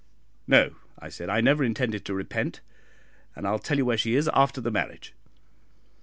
[0.47, 2.59] "No," I said, "I never intend to repent;
[3.35, 5.13] and I'll tell you where she is after the marriage."